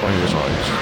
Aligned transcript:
by 0.00 0.10
your 0.14 0.28
eyes. 0.28 0.79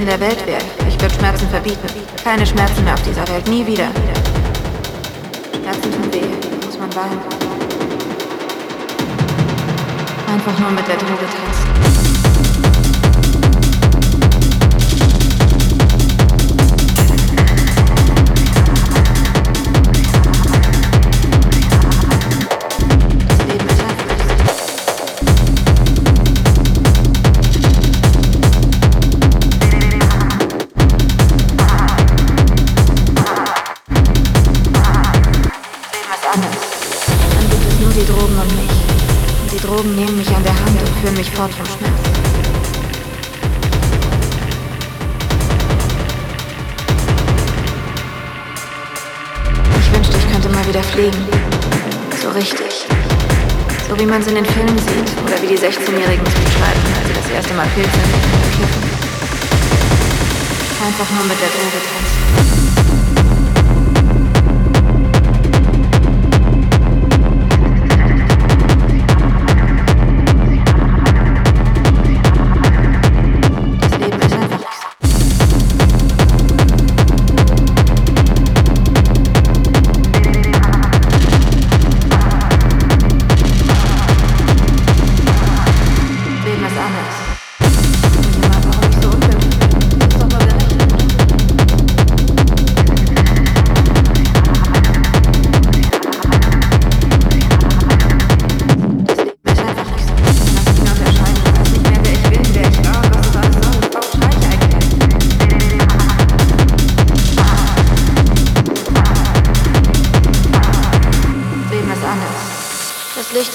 Präsidentin 0.00 0.06
der 0.06 0.20
Welt 0.20 0.46
wäre, 0.46 0.62
ich 0.88 1.00
würde 1.00 1.14
Schmerzen 1.14 1.48
verbieten. 1.48 1.88
Keine 2.22 2.46
Schmerzen 2.46 2.84
mehr 2.84 2.94
auf 2.94 3.02
dieser 3.02 3.26
Welt, 3.28 3.46
nie 3.48 3.66
wieder. 3.66 3.88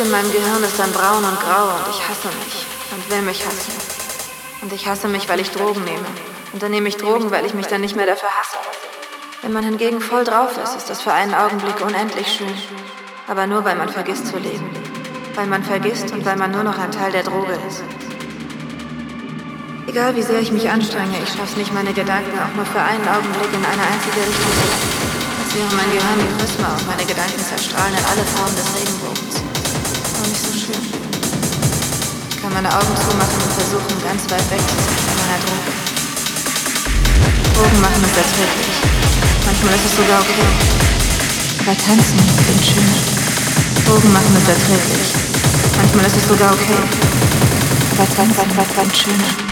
In 0.06 0.12
meinem 0.12 0.32
Gehirn 0.32 0.64
ist 0.64 0.78
dann 0.78 0.92
braun 0.92 1.24
und 1.24 1.40
grau 1.40 1.64
und 1.64 1.90
ich 1.90 2.00
hasse 2.08 2.28
mich 2.28 2.75
und 2.96 3.12
will 3.12 3.22
mich 3.22 3.46
hassen. 3.46 3.74
Und 4.62 4.72
ich 4.74 4.88
hasse 4.88 5.08
mich, 5.08 5.28
weil 5.28 5.40
ich 5.40 5.52
Drogen 5.52 5.84
nehme. 5.84 6.06
Und 6.54 6.64
dann 6.64 6.72
nehme 6.72 6.88
ich 6.88 6.98
Drogen, 6.98 7.30
weil 7.32 7.46
ich 7.46 7.54
mich 7.54 7.68
dann 7.68 7.82
nicht 7.82 7.96
mehr 7.96 8.06
dafür 8.06 8.30
hasse. 8.30 8.58
Wenn 9.42 9.52
man 9.52 9.64
hingegen 9.64 10.00
voll 10.00 10.24
drauf 10.24 10.58
ist, 10.58 10.76
ist 10.76 10.90
das 10.90 11.02
für 11.02 11.12
einen 11.12 11.36
Augenblick 11.36 11.82
unendlich 11.82 12.28
schön. 12.28 12.56
Aber 13.28 13.48
nur, 13.48 13.66
weil 13.66 13.76
man 13.76 13.90
vergisst 13.90 14.28
zu 14.28 14.38
leben. 14.38 14.70
Weil 15.36 15.48
man 15.48 15.64
vergisst 15.64 16.12
und 16.14 16.26
weil 16.26 16.38
man 16.38 16.52
nur 16.52 16.64
noch 16.64 16.78
ein 16.78 16.92
Teil 16.92 17.12
der 17.12 17.24
Droge 17.24 17.54
ist. 17.68 17.84
Egal 19.88 20.16
wie 20.16 20.24
sehr 20.24 20.40
ich 20.40 20.52
mich 20.52 20.70
anstrenge, 20.70 21.18
ich 21.22 21.30
schaff's 21.30 21.58
nicht, 21.58 21.74
meine 21.74 21.94
Gedanken 21.94 22.40
auch 22.40 22.56
nur 22.56 22.66
für 22.66 22.82
einen 22.82 23.08
Augenblick 23.08 23.54
in 23.54 23.66
eine 23.66 23.84
einzige 23.86 24.22
Richtung 24.26 24.52
zu 24.52 24.66
lenken. 24.66 24.96
Als 25.44 25.56
wäre 25.56 25.76
mein 25.76 25.92
Gehirn 25.92 26.20
wie 26.20 26.40
Prisma 26.40 26.74
und 26.74 26.88
meine 26.88 27.06
Gedanken 27.06 27.40
zerstrahlen 27.40 27.94
in 27.94 28.06
alle 28.06 28.26
Formen 28.26 28.56
des 28.56 28.76
Regenbogens. 28.76 29.45
Meine 32.56 32.74
Augen 32.74 32.96
zumachen 32.96 33.36
und 33.44 33.52
versuchen, 33.52 34.02
ganz 34.02 34.24
weit 34.32 34.50
weg 34.50 34.62
zu 34.64 34.76
sein 34.80 34.96
von 35.04 35.16
meiner 35.20 35.40
Droge. 35.44 35.72
Drogen 37.54 37.82
machen 37.82 38.02
es 38.02 38.16
erträglich. 38.16 38.76
Manchmal 39.46 39.76
ist 39.76 39.86
es 39.86 39.96
sogar 39.98 40.20
okay. 40.22 40.48
Aber 41.60 41.76
tanzen 41.76 42.18
klingt 42.46 42.64
schöner. 42.64 42.96
Drogen 43.86 44.14
machen 44.14 44.38
es 44.40 44.48
erträglich. 44.48 45.12
Manchmal 45.76 46.06
ist 46.06 46.16
es 46.16 46.28
sogar 46.30 46.54
okay. 46.54 46.80
Aber 47.92 48.08
tanzen 48.16 48.48
klingt 48.48 48.96
schöner. 48.96 49.45